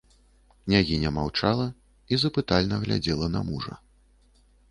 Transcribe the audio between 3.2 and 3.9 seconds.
на мужа.